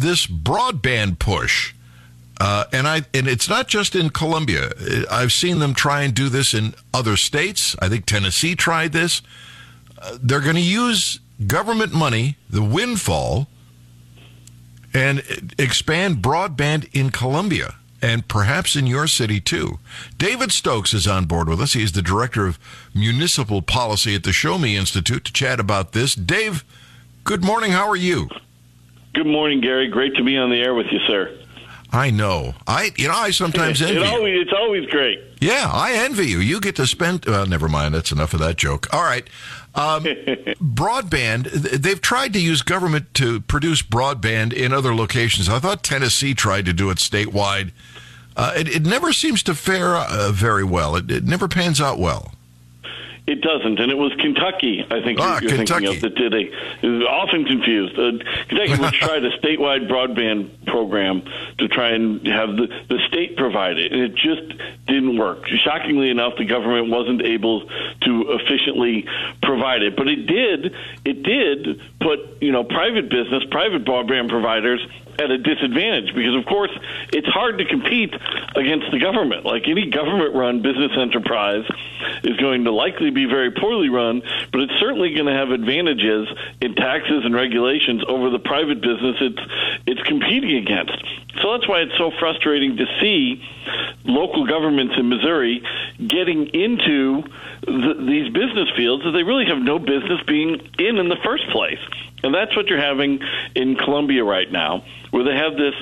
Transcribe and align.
this 0.00 0.26
broadband 0.26 1.18
push. 1.18 1.74
Uh, 2.40 2.64
and 2.72 2.88
I 2.88 3.02
and 3.12 3.28
it's 3.28 3.48
not 3.48 3.68
just 3.68 3.94
in 3.94 4.10
Columbia. 4.10 4.70
I've 5.10 5.32
seen 5.32 5.58
them 5.58 5.74
try 5.74 6.02
and 6.02 6.14
do 6.14 6.30
this 6.30 6.54
in 6.54 6.74
other 6.94 7.16
states. 7.16 7.76
I 7.80 7.88
think 7.88 8.06
Tennessee 8.06 8.54
tried 8.54 8.92
this. 8.92 9.20
Uh, 10.00 10.16
they're 10.22 10.40
going 10.40 10.56
to 10.56 10.62
use 10.62 11.20
government 11.46 11.92
money, 11.92 12.36
the 12.48 12.62
windfall, 12.62 13.46
and 14.94 15.22
expand 15.58 16.16
broadband 16.16 16.88
in 16.94 17.10
Columbia 17.10 17.74
and 18.02 18.26
perhaps 18.26 18.76
in 18.76 18.86
your 18.86 19.06
city 19.06 19.40
too. 19.40 19.78
David 20.16 20.52
Stokes 20.52 20.94
is 20.94 21.06
on 21.06 21.26
board 21.26 21.48
with 21.48 21.60
us. 21.60 21.74
He's 21.74 21.92
the 21.92 22.00
director 22.00 22.46
of 22.46 22.58
municipal 22.94 23.60
policy 23.60 24.14
at 24.14 24.24
the 24.24 24.32
Show 24.32 24.56
Me 24.56 24.76
Institute 24.76 25.26
to 25.26 25.32
chat 25.32 25.60
about 25.60 25.92
this. 25.92 26.14
Dave, 26.14 26.64
good 27.24 27.44
morning. 27.44 27.72
How 27.72 27.86
are 27.88 27.96
you? 27.96 28.30
Good 29.20 29.26
morning, 29.26 29.60
Gary. 29.60 29.86
Great 29.86 30.14
to 30.14 30.24
be 30.24 30.38
on 30.38 30.48
the 30.48 30.56
air 30.62 30.72
with 30.72 30.86
you, 30.90 30.98
sir. 31.00 31.38
I 31.92 32.08
know. 32.08 32.54
I 32.66 32.90
you 32.96 33.06
know 33.06 33.14
I 33.14 33.32
sometimes 33.32 33.82
envy. 33.82 33.96
It 33.96 34.06
always, 34.06 34.32
you. 34.32 34.40
It's 34.40 34.52
always 34.54 34.86
great. 34.86 35.20
Yeah, 35.42 35.70
I 35.70 35.92
envy 35.92 36.26
you. 36.26 36.38
You 36.38 36.58
get 36.58 36.76
to 36.76 36.86
spend. 36.86 37.26
Well, 37.26 37.44
never 37.44 37.68
mind. 37.68 37.94
That's 37.94 38.12
enough 38.12 38.32
of 38.32 38.40
that 38.40 38.56
joke. 38.56 38.86
All 38.94 39.02
right. 39.02 39.28
Um, 39.74 40.04
broadband. 40.04 41.50
They've 41.52 42.00
tried 42.00 42.32
to 42.32 42.40
use 42.40 42.62
government 42.62 43.12
to 43.16 43.42
produce 43.42 43.82
broadband 43.82 44.54
in 44.54 44.72
other 44.72 44.94
locations. 44.94 45.50
I 45.50 45.58
thought 45.58 45.82
Tennessee 45.82 46.32
tried 46.32 46.64
to 46.64 46.72
do 46.72 46.88
it 46.88 46.96
statewide. 46.96 47.72
Uh, 48.38 48.54
it, 48.56 48.74
it, 48.74 48.86
never 48.86 49.12
seems 49.12 49.42
to 49.42 49.54
fare 49.54 49.96
uh, 49.96 50.32
very 50.32 50.64
well. 50.64 50.96
It, 50.96 51.10
it 51.10 51.24
never 51.24 51.46
pans 51.46 51.78
out 51.78 51.98
well. 51.98 52.32
It 53.26 53.42
doesn't, 53.42 53.78
and 53.78 53.90
it 53.90 53.98
was 53.98 54.12
Kentucky. 54.18 54.84
I 54.90 55.02
think 55.02 55.20
ah, 55.20 55.38
you're, 55.40 55.50
Kentucky. 55.50 55.86
thinking 55.86 55.96
of 55.96 56.00
that 56.02 56.14
did 56.14 56.34
a. 56.34 57.06
Often 57.06 57.44
confused. 57.44 57.98
Uh, 57.98 58.24
Kentucky 58.48 58.80
was 58.80 58.92
tried 58.92 59.24
a 59.24 59.30
statewide 59.38 59.88
broadband 59.88 60.66
program 60.66 61.22
to 61.58 61.68
try 61.68 61.90
and 61.90 62.26
have 62.26 62.56
the 62.56 62.66
the 62.88 62.98
state 63.08 63.36
provide 63.36 63.78
it, 63.78 63.92
and 63.92 64.02
it 64.02 64.14
just 64.14 64.42
didn't 64.86 65.18
work. 65.18 65.46
Shockingly 65.46 66.10
enough, 66.10 66.34
the 66.38 66.44
government 66.44 66.90
wasn't 66.90 67.22
able 67.22 67.68
to 68.02 68.38
efficiently 68.40 69.06
provide 69.42 69.82
it, 69.82 69.96
but 69.96 70.08
it 70.08 70.26
did. 70.26 70.74
It 71.04 71.22
did 71.22 71.80
put 72.00 72.42
you 72.42 72.52
know 72.52 72.64
private 72.64 73.10
business, 73.10 73.44
private 73.50 73.84
broadband 73.84 74.28
providers 74.28 74.80
at 75.20 75.30
a 75.30 75.38
disadvantage 75.38 76.14
because, 76.14 76.34
of 76.34 76.46
course, 76.46 76.70
it's 77.12 77.28
hard 77.28 77.58
to 77.58 77.64
compete 77.66 78.14
against 78.56 78.90
the 78.90 78.98
government. 78.98 79.44
Like 79.44 79.68
any 79.68 79.90
government 79.90 80.34
run 80.34 80.62
business 80.62 80.92
enterprise 80.96 81.64
is 82.24 82.36
going 82.38 82.64
to 82.64 82.72
likely 82.72 83.10
be 83.10 83.26
very 83.26 83.50
poorly 83.50 83.90
run, 83.90 84.22
but 84.50 84.62
it's 84.62 84.72
certainly 84.80 85.12
going 85.12 85.26
to 85.26 85.34
have 85.34 85.50
advantages 85.50 86.26
in 86.60 86.74
taxes 86.74 87.22
and 87.24 87.34
regulations 87.34 88.02
over 88.08 88.30
the 88.30 88.38
private 88.38 88.80
business 88.80 89.16
it's 89.20 89.40
it's 89.86 90.02
competing 90.02 90.56
against. 90.56 90.96
So 91.42 91.52
that's 91.52 91.68
why 91.68 91.80
it's 91.80 91.96
so 91.98 92.10
frustrating 92.18 92.76
to 92.76 92.86
see 93.00 93.42
local 94.04 94.46
governments 94.46 94.94
in 94.98 95.08
Missouri 95.08 95.62
getting 95.98 96.46
into 96.48 97.22
the, 97.62 97.94
these 98.06 98.32
business 98.32 98.68
fields 98.76 99.04
that 99.04 99.12
they 99.12 99.22
really 99.22 99.46
have 99.46 99.58
no 99.58 99.78
business 99.78 100.20
being 100.26 100.60
in 100.78 100.96
in 100.98 101.08
the 101.08 101.18
first 101.24 101.48
place. 101.50 101.78
And 102.22 102.34
that's 102.34 102.54
what 102.56 102.66
you're 102.66 102.80
having 102.80 103.20
in 103.54 103.76
Columbia 103.76 104.24
right 104.24 104.50
now, 104.50 104.84
where 105.10 105.24
they 105.24 105.36
have 105.36 105.56
this 105.56 105.74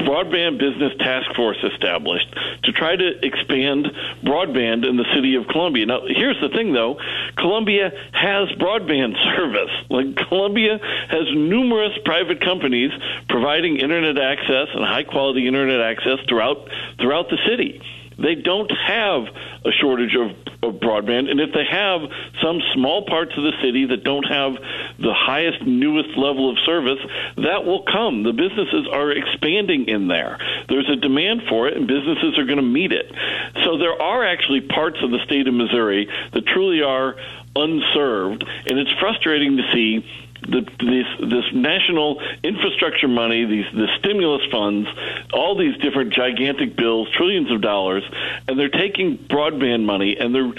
broadband 0.00 0.58
business 0.58 0.92
task 0.98 1.34
force 1.36 1.58
established 1.62 2.26
to 2.64 2.72
try 2.72 2.96
to 2.96 3.24
expand 3.24 3.86
broadband 4.22 4.88
in 4.88 4.96
the 4.96 5.06
city 5.14 5.36
of 5.36 5.46
Columbia. 5.48 5.86
Now, 5.86 6.00
here's 6.06 6.40
the 6.40 6.48
thing 6.48 6.72
though, 6.72 6.98
Columbia 7.36 7.92
has 8.12 8.48
broadband 8.58 9.14
service. 9.36 9.70
Like 9.88 10.16
Columbia 10.28 10.78
has 11.08 11.24
numerous 11.32 11.92
private 12.04 12.40
companies 12.40 12.92
providing 13.28 13.78
internet 13.78 14.18
access 14.18 14.68
and 14.74 14.84
high 14.84 15.04
quality 15.04 15.46
internet 15.46 15.80
access 15.80 16.18
throughout 16.28 16.68
throughout 16.98 17.30
the 17.30 17.38
city. 17.48 17.80
They 18.20 18.34
don't 18.34 18.70
have 18.70 19.24
a 19.64 19.72
shortage 19.72 20.14
of, 20.14 20.30
of 20.62 20.80
broadband, 20.80 21.30
and 21.30 21.40
if 21.40 21.52
they 21.52 21.64
have 21.64 22.02
some 22.42 22.60
small 22.74 23.06
parts 23.06 23.32
of 23.36 23.42
the 23.42 23.52
city 23.62 23.86
that 23.86 24.04
don't 24.04 24.24
have 24.24 24.54
the 24.98 25.14
highest, 25.14 25.62
newest 25.62 26.16
level 26.16 26.50
of 26.50 26.58
service, 26.64 26.98
that 27.36 27.64
will 27.64 27.82
come. 27.82 28.22
The 28.22 28.32
businesses 28.32 28.86
are 28.92 29.10
expanding 29.10 29.88
in 29.88 30.08
there. 30.08 30.38
There's 30.68 30.88
a 30.88 30.96
demand 30.96 31.42
for 31.48 31.68
it, 31.68 31.76
and 31.76 31.86
businesses 31.86 32.38
are 32.38 32.44
going 32.44 32.58
to 32.58 32.62
meet 32.62 32.92
it. 32.92 33.10
So 33.64 33.78
there 33.78 34.00
are 34.00 34.24
actually 34.24 34.62
parts 34.62 34.98
of 35.02 35.10
the 35.10 35.18
state 35.24 35.48
of 35.48 35.54
Missouri 35.54 36.08
that 36.32 36.46
truly 36.46 36.82
are 36.82 37.16
unserved, 37.56 38.44
and 38.66 38.78
it's 38.78 38.92
frustrating 39.00 39.56
to 39.56 39.62
see 39.72 40.06
the, 40.42 40.62
this, 40.80 41.28
this 41.30 41.44
national 41.52 42.20
infrastructure 42.42 43.08
money, 43.08 43.44
these 43.44 43.66
the 43.72 43.88
stimulus 43.98 44.42
funds, 44.50 44.88
all 45.32 45.56
these 45.56 45.76
different 45.78 46.12
gigantic 46.12 46.76
bills, 46.76 47.08
trillions 47.16 47.50
of 47.50 47.60
dollars, 47.60 48.04
and 48.48 48.58
they're 48.58 48.68
taking 48.68 49.18
broadband 49.18 49.84
money 49.84 50.16
and 50.18 50.34
they're 50.34 50.52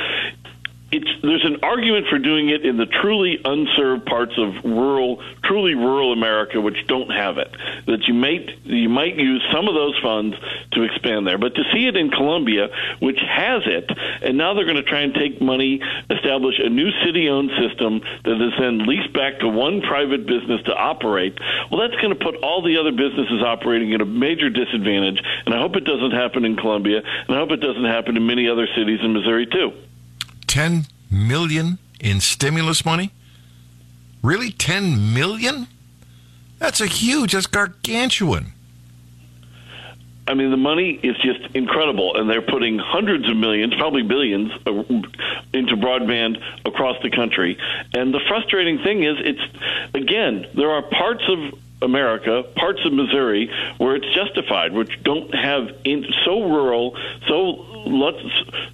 it's 0.92 1.10
there's 1.22 1.46
an 1.46 1.64
argument 1.64 2.08
for 2.10 2.20
doing 2.20 2.50
it 2.50 2.66
in 2.66 2.78
the 2.78 2.86
truly 2.86 3.40
unserved 3.44 4.06
parts 4.06 4.34
of 4.38 4.54
rural, 4.64 5.24
truly 5.44 5.74
rural 5.74 6.12
America, 6.12 6.60
which 6.60 6.86
don't 6.88 7.10
have 7.10 7.38
it. 7.38 7.50
That 7.88 8.08
you 8.08 8.14
might 8.14 8.50
you 8.66 8.90
might 8.90 9.16
use 9.16 9.42
some 9.54 9.68
of 9.68 9.74
those 9.74 9.98
funds 10.04 10.36
to 10.74 10.84
expand 10.84 11.26
there, 11.26 11.38
but 11.38 11.56
to 11.56 11.64
see 11.74 11.88
it 11.88 11.96
in 11.96 12.10
Columbia, 12.10 12.70
which 13.00 13.20
has 13.22 13.64
it, 13.66 13.90
and 14.22 14.38
now 14.38 14.54
they're 14.54 14.66
going 14.66 14.84
to 14.84 14.84
try 14.84 15.02
and 15.02 15.14
take 15.14 15.42
money, 15.42 15.82
establish 16.10 16.60
a 16.60 16.70
new 16.70 16.92
city-owned 17.06 17.52
system 17.58 18.02
that 18.26 18.42
is 18.42 18.54
then 18.60 18.80
leased 18.86 19.14
back 19.14 19.40
to 19.40 19.48
one 19.48 19.82
private 19.82 20.26
business 20.26 20.62
to 20.64 20.76
operate. 20.76 21.40
Well, 21.72 21.80
that's 21.80 22.00
going 22.02 22.18
to 22.18 22.24
put 22.24 22.36
all 22.44 22.62
the 22.62 22.78
other 22.78 22.92
businesses 22.92 23.42
operating 23.42 23.94
at 23.94 24.02
a 24.02 24.06
major 24.06 24.50
disadvantage, 24.50 25.22
and 25.46 25.56
I 25.56 25.60
hope 25.60 25.76
it 25.78 25.86
doesn't 25.86 26.12
happen 26.12 26.44
in 26.44 26.58
Columbia, 26.58 27.02
and 27.02 27.36
I 27.36 27.40
hope 27.40 27.52
it 27.52 27.62
doesn't 27.62 27.86
happen 27.86 28.18
in 28.18 28.26
many 28.26 28.50
other 28.50 28.68
cities 28.76 29.00
in 29.02 29.14
Missouri 29.14 29.46
too. 29.46 29.72
10 30.52 30.86
million 31.10 31.78
in 32.02 32.20
stimulus 32.20 32.84
money? 32.84 33.12
Really 34.22 34.52
10 34.52 35.14
million? 35.14 35.68
That's 36.60 36.82
a 36.82 36.88
huge, 36.88 37.32
that's 37.32 37.48
gargantuan. 37.48 38.48
I 40.28 40.34
mean, 40.34 40.52
the 40.52 40.58
money 40.58 41.00
is 41.02 41.16
just 41.20 41.56
incredible, 41.56 42.18
and 42.18 42.30
they're 42.30 42.42
putting 42.42 42.78
hundreds 42.78 43.30
of 43.30 43.38
millions, 43.38 43.74
probably 43.76 44.04
billions, 44.04 44.52
uh, 44.68 44.84
into 45.54 45.78
broadband 45.78 46.44
across 46.66 47.02
the 47.02 47.10
country. 47.10 47.58
And 47.94 48.14
the 48.14 48.20
frustrating 48.28 48.80
thing 48.80 49.04
is, 49.04 49.16
it's 49.20 49.94
again, 49.94 50.48
there 50.54 50.70
are 50.70 50.82
parts 50.82 51.24
of 51.30 51.60
America, 51.82 52.44
parts 52.56 52.80
of 52.86 52.94
Missouri, 52.94 53.50
where 53.78 53.96
it's 53.96 54.14
justified, 54.14 54.74
which 54.74 55.02
don't 55.04 55.34
have 55.34 55.70
in, 55.84 56.06
so 56.26 56.44
rural, 56.44 56.96
so 57.28 57.66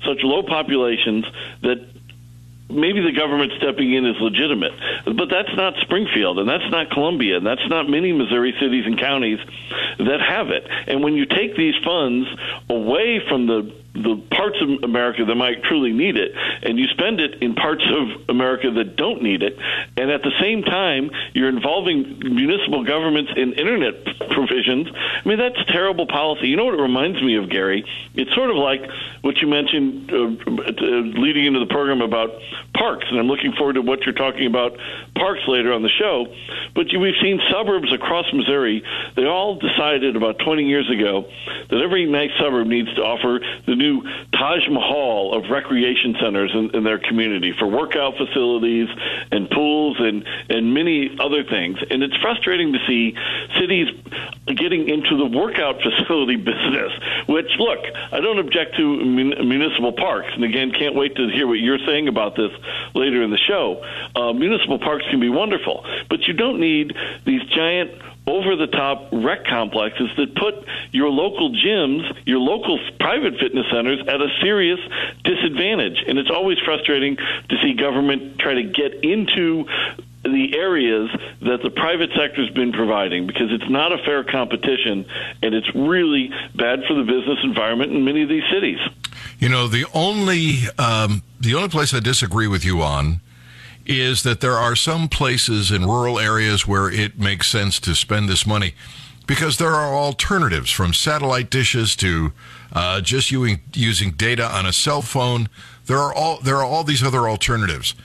such 0.06 0.24
low 0.24 0.44
populations 0.44 1.26
that 1.62 1.88
maybe 2.70 3.02
the 3.02 3.14
government 3.14 3.54
stepping 3.58 3.94
in 3.94 4.06
is 4.06 4.16
legitimate. 4.20 4.74
But 5.06 5.30
that's 5.30 5.56
not 5.56 5.76
Springfield, 5.82 6.40
and 6.40 6.50
that's 6.50 6.70
not 6.70 6.92
Columbia, 6.92 7.38
and 7.38 7.46
that's 7.46 7.68
not 7.70 7.90
many 7.90 8.12
Missouri 8.12 8.54
cities 8.60 8.86
and 8.86 8.98
counties 8.98 9.40
that 9.98 10.20
have 10.22 10.50
it. 10.50 10.68
And 10.88 11.04
when 11.04 11.14
you 11.14 11.26
take 11.26 11.56
these 11.56 11.76
funds 11.84 12.28
away 12.70 13.22
from 13.28 13.48
the 13.48 13.74
the 14.04 14.22
parts 14.32 14.58
of 14.62 14.84
America 14.84 15.26
that 15.26 15.36
might 15.36 15.64
truly 15.64 15.92
need 15.92 16.18
it, 16.18 16.32
and 16.64 16.78
you 16.78 16.88
spend 16.88 17.20
it 17.20 17.42
in 17.42 17.56
parts 17.56 17.84
of 17.90 18.30
America 18.30 18.72
that 18.72 18.96
don't 18.96 19.22
need 19.22 19.44
it, 19.44 19.58
and 19.98 20.12
at 20.12 20.22
the 20.24 20.32
same 20.40 20.64
time 20.64 21.10
you're 21.34 21.50
involving 21.50 22.20
municipal 22.20 22.84
governments 22.84 23.32
in 23.36 23.54
internet 23.54 24.06
provisions. 24.30 24.88
I 24.94 25.28
mean 25.28 25.38
that's 25.38 25.64
terrible 25.68 26.08
policy. 26.08 26.48
You 26.48 26.56
know 26.56 26.66
what 26.66 26.76
it 26.76 26.82
reminds 26.82 27.22
me 27.22 27.36
of, 27.36 27.50
Gary? 27.50 27.86
It's 28.14 28.34
sort 28.36 28.50
of 28.50 28.58
like 28.58 28.82
what 29.22 29.38
you 29.38 29.48
mentioned 29.48 30.12
uh, 30.12 30.16
uh, 30.18 31.22
leading 31.22 31.46
into 31.46 31.60
the 31.60 31.68
program 31.68 32.02
about 32.02 32.42
parks, 32.78 33.06
and 33.10 33.20
I'm 33.20 33.28
looking 33.28 33.54
forward 33.54 33.74
to 33.74 33.82
what 33.82 34.02
you're 34.06 34.16
talking 34.16 34.46
about 34.46 34.78
parks 35.16 35.42
later 35.48 35.74
on 35.74 35.82
the 35.82 35.90
show. 35.90 36.28
But 36.76 36.88
we've 36.94 37.18
seen 37.22 37.42
suburbs 37.52 37.92
across 37.94 38.26
Missouri. 38.34 38.84
They 39.16 39.26
all 39.26 39.56
decided 39.56 40.16
about 40.16 40.40
20 40.40 40.64
years 40.64 40.90
ago 40.90 41.26
that 41.70 41.82
every 41.82 42.06
nice 42.06 42.32
suburb 42.40 42.68
needs 42.68 42.94
to 42.96 43.02
offer 43.02 43.40
the 43.66 43.76
new 43.76 44.02
Taj 44.34 44.68
Mahal 44.70 45.34
of 45.34 45.50
recreation 45.50 46.16
centers 46.22 46.52
in, 46.54 46.76
in 46.76 46.84
their 46.84 47.00
community 47.00 47.54
for 47.58 47.68
workout 47.68 48.14
facilities 48.18 48.88
and 49.32 49.50
pools 49.50 49.98
and 50.00 50.24
and 50.50 50.74
many 50.74 51.16
other 51.20 51.44
things. 51.44 51.78
And 51.90 52.04
it's 52.04 52.16
frustrating 52.18 52.74
to 52.74 52.80
see 52.88 53.16
cities 53.60 53.88
getting 54.56 54.88
into 54.88 55.18
the 55.18 55.26
workout 55.26 55.82
facility 55.82 56.36
business. 56.52 56.92
Which, 57.28 57.50
look, 57.60 57.80
I 58.12 58.20
don't 58.20 58.40
object 58.40 58.76
to 58.78 59.06
mun- 59.06 59.48
municipal 59.48 59.92
parks, 59.92 60.30
and 60.34 60.44
again, 60.44 60.72
can't 60.72 60.96
wait 60.96 61.16
to 61.16 61.30
hear 61.30 61.48
what 61.48 61.60
you're 61.60 61.84
saying 61.86 62.08
about 62.08 62.36
this 62.36 62.52
later 62.94 63.24
in 63.24 63.32
the 63.32 63.38
show. 63.38 63.84
Uh, 64.16 64.34
municipal 64.34 64.80
parks 64.80 65.06
can 65.10 65.20
be 65.20 65.30
wonderful, 65.30 65.86
but 66.10 66.28
you 66.28 66.34
don't 66.34 66.60
need 66.60 66.96
these 67.26 67.44
giant 67.50 67.92
over 68.28 68.58
the 68.58 68.68
top 68.68 69.08
rec 69.14 69.46
complexes 69.46 70.10
that 70.18 70.36
put 70.36 70.68
your 70.92 71.10
local 71.10 71.52
gyms, 71.52 72.04
your 72.26 72.40
local 72.40 72.78
private 73.00 73.40
fitness 73.40 73.66
centers 73.72 74.02
at 74.02 74.20
a 74.20 74.28
serious 74.42 74.80
disadvantage. 75.24 76.04
And 76.06 76.20
it's 76.20 76.30
always 76.30 76.58
frustrating 76.60 77.16
to 77.16 77.56
see 77.64 77.74
government 77.74 78.38
try 78.38 78.56
to 78.56 78.64
get 78.64 79.04
into 79.04 79.66
the 80.32 80.58
areas 80.58 81.10
that 81.42 81.62
the 81.64 81.70
private 81.70 82.10
sector's 82.16 82.50
been 82.52 82.72
providing 82.72 83.28
because 83.28 83.52
it's 83.52 83.70
not 83.70 83.92
a 83.92 83.98
fair 84.00 84.24
competition 84.24 85.06
and 85.42 85.54
it's 85.54 85.74
really 85.76 86.30
bad 86.56 86.84
for 86.88 86.94
the 86.94 87.04
business 87.04 87.40
environment 87.44 87.92
in 87.92 88.04
many 88.06 88.24
of 88.24 88.30
these 88.30 88.44
cities. 88.52 88.80
You 89.40 89.50
know, 89.50 89.68
the 89.68 89.86
only 89.94 90.60
um, 90.78 91.24
the 91.40 91.56
only 91.56 91.70
place 91.70 91.94
I 91.94 92.00
disagree 92.00 92.48
with 92.48 92.66
you 92.66 92.82
on 92.82 93.22
is 93.86 94.24
that 94.24 94.42
there 94.42 94.54
are 94.54 94.76
some 94.76 95.08
places 95.08 95.72
in 95.72 95.86
rural 95.86 96.20
areas 96.20 96.68
where 96.68 96.92
it 96.92 97.18
makes 97.18 97.48
sense 97.48 97.80
to 97.80 97.96
spend 97.96 98.28
this 98.28 98.46
money 98.46 98.74
because 99.28 99.58
there 99.58 99.74
are 99.74 99.94
alternatives 99.94 100.72
from 100.72 100.94
satellite 100.94 101.50
dishes 101.50 101.96
to 101.98 102.32
uh, 102.74 103.02
just 103.02 103.32
using, 103.32 103.62
using 103.74 104.12
data 104.12 104.46
on 104.46 104.66
a 104.66 104.74
cell 104.74 105.02
phone. 105.02 105.50
There 105.86 105.98
are 105.98 106.14
all 106.14 106.40
there 106.40 106.58
are 106.58 106.66
all 106.66 106.84
these 106.84 107.04
other 107.04 107.30
alternatives, 107.30 107.96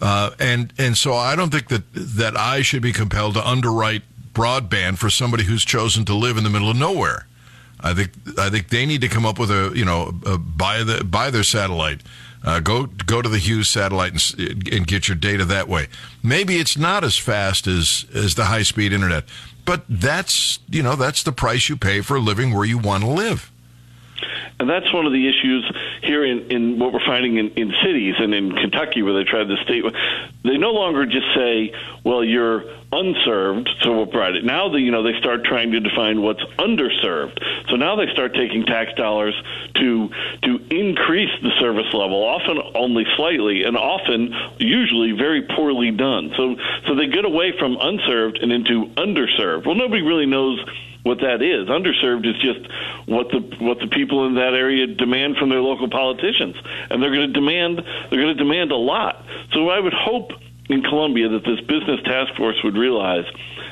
uh, 0.00 0.30
and 0.38 0.72
and 0.78 0.96
so 0.96 1.14
I 1.14 1.36
don't 1.36 1.50
think 1.50 1.68
that 1.68 1.82
that 1.92 2.36
I 2.36 2.62
should 2.62 2.82
be 2.82 2.92
compelled 2.92 3.34
to 3.34 3.46
underwrite 3.46 4.02
broadband 4.32 4.98
for 4.98 5.10
somebody 5.10 5.44
who's 5.44 5.64
chosen 5.64 6.04
to 6.06 6.14
live 6.14 6.36
in 6.36 6.44
the 6.44 6.50
middle 6.50 6.70
of 6.70 6.76
nowhere. 6.76 7.26
I 7.80 7.94
think 7.94 8.10
I 8.38 8.50
think 8.50 8.68
they 8.68 8.86
need 8.86 9.00
to 9.02 9.08
come 9.08 9.26
up 9.26 9.38
with 9.38 9.50
a 9.50 9.72
you 9.74 9.84
know 9.84 10.12
a, 10.24 10.38
buy 10.38 10.82
the 10.82 11.04
buy 11.04 11.30
their 11.30 11.42
satellite. 11.42 12.02
Uh, 12.42 12.60
go 12.60 12.86
go 12.86 13.20
to 13.20 13.28
the 13.28 13.38
Hughes 13.38 13.68
satellite 13.68 14.12
and, 14.38 14.68
and 14.68 14.86
get 14.86 15.08
your 15.08 15.16
data 15.16 15.44
that 15.44 15.68
way. 15.68 15.88
Maybe 16.22 16.56
it's 16.56 16.78
not 16.78 17.04
as 17.04 17.18
fast 17.18 17.66
as 17.66 18.06
as 18.14 18.34
the 18.34 18.46
high 18.46 18.62
speed 18.62 18.92
internet, 18.92 19.24
but 19.64 19.84
that's 19.88 20.58
you 20.70 20.82
know 20.82 20.96
that's 20.96 21.22
the 21.22 21.32
price 21.32 21.68
you 21.68 21.76
pay 21.76 22.00
for 22.00 22.18
living 22.18 22.54
where 22.54 22.64
you 22.64 22.78
want 22.78 23.04
to 23.04 23.10
live. 23.10 23.50
And 24.60 24.68
that's 24.68 24.92
one 24.92 25.06
of 25.06 25.12
the 25.12 25.26
issues 25.26 25.64
here 26.02 26.22
in, 26.22 26.50
in 26.50 26.78
what 26.78 26.92
we're 26.92 27.04
finding 27.06 27.38
in, 27.38 27.48
in 27.52 27.72
cities 27.82 28.14
and 28.18 28.34
in 28.34 28.52
Kentucky 28.52 29.02
where 29.02 29.14
they 29.14 29.24
tried 29.24 29.48
the 29.48 29.56
state. 29.64 29.82
They 30.44 30.58
no 30.58 30.72
longer 30.72 31.06
just 31.06 31.26
say, 31.34 31.72
well, 32.04 32.22
you're 32.22 32.64
unserved, 32.92 33.70
so 33.80 33.96
we'll 33.96 34.06
provide 34.06 34.34
it. 34.34 34.44
Now, 34.44 34.68
the, 34.68 34.78
you 34.78 34.90
know, 34.90 35.02
they 35.02 35.18
start 35.18 35.44
trying 35.44 35.72
to 35.72 35.80
define 35.80 36.20
what's 36.20 36.42
underserved. 36.58 37.38
So 37.70 37.76
now 37.76 37.96
they 37.96 38.12
start 38.12 38.34
taking 38.34 38.66
tax 38.66 38.92
dollars 38.94 39.34
to 39.76 40.10
to 40.42 40.56
increase 40.70 41.30
the 41.42 41.52
service 41.58 41.92
level, 41.94 42.22
often 42.22 42.58
only 42.74 43.06
slightly, 43.16 43.62
and 43.64 43.76
often, 43.76 44.34
usually, 44.58 45.12
very 45.12 45.42
poorly 45.56 45.90
done. 45.90 46.32
So 46.36 46.56
so 46.86 46.94
they 46.96 47.06
get 47.06 47.24
away 47.24 47.54
from 47.58 47.78
unserved 47.80 48.38
and 48.42 48.52
into 48.52 48.86
underserved. 48.96 49.66
Well, 49.66 49.76
nobody 49.76 50.02
really 50.02 50.26
knows 50.26 50.58
what 51.02 51.18
that 51.20 51.42
is. 51.42 51.68
Underserved 51.68 52.26
is 52.26 52.36
just 52.40 52.60
what 53.06 53.28
the 53.30 53.40
what 53.60 53.78
the 53.78 53.88
people 53.88 54.26
in 54.26 54.34
that 54.34 54.54
area 54.54 54.86
demand 54.86 55.36
from 55.36 55.48
their 55.48 55.60
local 55.60 55.88
politicians, 55.88 56.56
and 56.90 57.02
they're 57.02 57.14
going 57.14 57.26
to 57.26 57.32
demand 57.32 57.78
they're 57.78 58.20
going 58.20 58.36
to 58.36 58.42
demand 58.42 58.72
a 58.72 58.76
lot. 58.76 59.24
So 59.52 59.68
I 59.68 59.80
would 59.80 59.94
hope 59.94 60.32
in 60.68 60.82
Columbia 60.82 61.28
that 61.28 61.44
this 61.44 61.60
business 61.60 62.00
task 62.04 62.34
force 62.36 62.56
would 62.62 62.76
realize 62.76 63.24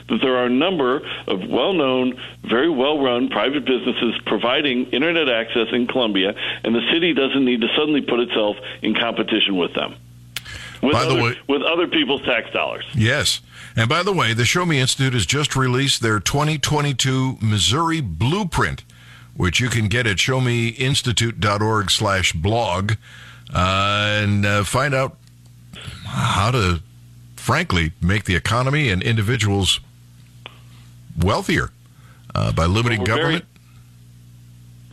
that 0.08 0.18
there 0.20 0.36
are 0.36 0.46
a 0.46 0.50
number 0.50 1.00
of 1.26 1.48
well-known, 1.48 2.18
very 2.42 2.68
well-run 2.68 3.28
private 3.28 3.64
businesses 3.64 4.14
providing 4.26 4.86
internet 4.86 5.28
access 5.28 5.68
in 5.72 5.86
Columbia, 5.86 6.34
and 6.64 6.74
the 6.74 6.82
city 6.92 7.14
doesn't 7.14 7.44
need 7.44 7.60
to 7.60 7.68
suddenly 7.76 8.00
put 8.00 8.20
itself 8.20 8.56
in 8.82 8.94
competition 8.94 9.56
with 9.56 9.74
them. 9.74 9.94
With 10.82 10.92
By 10.92 11.04
the 11.04 11.10
other, 11.10 11.22
way, 11.22 11.38
with 11.48 11.62
other 11.62 11.86
people's 11.88 12.22
tax 12.22 12.50
dollars. 12.52 12.84
Yes. 12.94 13.40
And 13.76 13.88
by 13.88 14.02
the 14.02 14.12
way, 14.12 14.32
the 14.32 14.44
Show 14.44 14.64
Me 14.66 14.78
Institute 14.78 15.12
has 15.12 15.26
just 15.26 15.54
released 15.56 16.00
their 16.02 16.20
2022 16.20 17.38
Missouri 17.40 18.00
Blueprint, 18.00 18.84
which 19.36 19.60
you 19.60 19.68
can 19.68 19.88
get 19.88 20.06
at 20.06 20.16
showmeinstitute.org 20.16 21.90
slash 21.90 22.32
blog 22.32 22.92
uh, 23.52 24.18
and 24.22 24.44
uh, 24.46 24.64
find 24.64 24.94
out 24.94 25.16
how 26.06 26.50
to, 26.50 26.80
frankly, 27.36 27.92
make 28.00 28.24
the 28.24 28.34
economy 28.36 28.88
and 28.88 29.02
individuals 29.02 29.80
wealthier 31.16 31.70
uh, 32.34 32.52
by 32.52 32.66
limiting 32.66 33.00
Well, 33.00 33.08
we're 33.08 33.14
very- 33.14 33.22
government. 33.40 33.44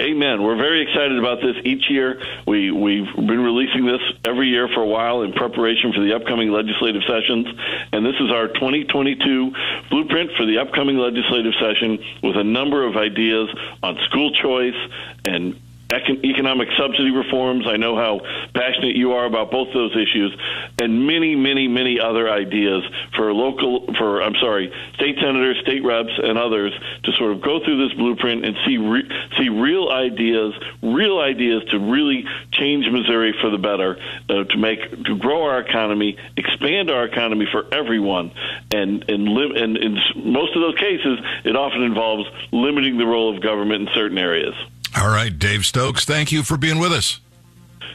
Amen. 0.01 0.43
We're 0.43 0.57
very 0.57 0.81
excited 0.81 1.17
about 1.17 1.39
this 1.41 1.55
each 1.63 1.89
year. 1.89 2.21
We 2.45 2.69
we've 2.69 3.15
been 3.15 3.39
releasing 3.39 3.85
this 3.85 4.01
every 4.25 4.49
year 4.49 4.67
for 4.67 4.81
a 4.81 4.85
while 4.85 5.21
in 5.21 5.31
preparation 5.31 5.93
for 5.93 6.01
the 6.01 6.13
upcoming 6.13 6.51
legislative 6.51 7.01
sessions, 7.07 7.47
and 7.93 8.05
this 8.05 8.15
is 8.19 8.29
our 8.29 8.47
2022 8.49 9.53
blueprint 9.89 10.31
for 10.35 10.45
the 10.45 10.57
upcoming 10.57 10.97
legislative 10.97 11.53
session 11.61 12.03
with 12.21 12.35
a 12.35 12.43
number 12.43 12.85
of 12.85 12.97
ideas 12.97 13.47
on 13.81 13.97
school 14.09 14.31
choice 14.31 14.75
and 15.23 15.57
economic 15.91 16.69
subsidy 16.77 17.11
reforms. 17.11 17.67
I 17.67 17.77
know 17.77 17.95
how 17.95 18.21
passionate 18.53 18.95
you 18.95 19.13
are 19.13 19.25
about 19.25 19.51
both 19.51 19.69
those 19.73 19.91
issues, 19.95 20.35
and 20.79 21.05
many, 21.05 21.35
many, 21.35 21.67
many 21.67 21.99
other 21.99 22.29
ideas 22.29 22.83
for 23.15 23.33
local, 23.33 23.93
for 23.97 24.21
I'm 24.21 24.35
sorry, 24.35 24.73
state 24.95 25.17
senators, 25.19 25.57
state 25.61 25.83
reps, 25.83 26.11
and 26.17 26.37
others 26.37 26.73
to 27.03 27.11
sort 27.13 27.31
of 27.33 27.41
go 27.41 27.63
through 27.63 27.87
this 27.87 27.95
blueprint 27.97 28.45
and 28.45 28.55
see 28.65 28.77
re- 28.77 29.09
see 29.37 29.49
real 29.49 29.89
ideas, 29.89 30.53
real 30.81 31.19
ideas 31.19 31.63
to 31.71 31.79
really 31.79 32.25
change 32.51 32.89
Missouri 32.89 33.35
for 33.39 33.49
the 33.49 33.57
better, 33.57 33.97
uh, 34.29 34.43
to 34.43 34.57
make 34.57 34.79
to 35.05 35.17
grow 35.17 35.43
our 35.43 35.59
economy, 35.59 36.17
expand 36.37 36.89
our 36.89 37.05
economy 37.05 37.47
for 37.51 37.65
everyone, 37.73 38.31
and 38.73 39.05
and 39.09 39.27
live. 39.27 39.51
And 39.51 39.77
in 39.77 39.99
most 40.15 40.55
of 40.55 40.61
those 40.61 40.75
cases, 40.77 41.19
it 41.43 41.55
often 41.55 41.83
involves 41.83 42.27
limiting 42.51 42.97
the 42.97 43.05
role 43.05 43.35
of 43.35 43.41
government 43.41 43.87
in 43.87 43.93
certain 43.93 44.17
areas. 44.17 44.55
All 44.97 45.07
right, 45.09 45.37
Dave 45.37 45.65
Stokes, 45.65 46.05
thank 46.05 46.31
you 46.31 46.43
for 46.43 46.57
being 46.57 46.79
with 46.79 46.91
us. 46.93 47.19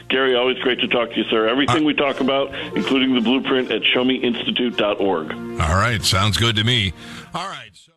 Gary, 0.09 0.35
always 0.35 0.57
great 0.59 0.79
to 0.81 0.87
talk 0.87 1.09
to 1.09 1.15
you, 1.15 1.23
sir. 1.29 1.47
Everything 1.47 1.83
uh, 1.83 1.85
we 1.85 1.93
talk 1.93 2.19
about, 2.19 2.53
including 2.75 3.13
the 3.15 3.21
blueprint 3.21 3.71
at 3.71 3.81
showmeinstitute.org. 3.81 5.31
All 5.61 5.75
right, 5.75 6.03
sounds 6.03 6.37
good 6.37 6.55
to 6.57 6.63
me. 6.63 6.93
All 7.33 7.47
right. 7.47 7.69
So- 7.73 7.90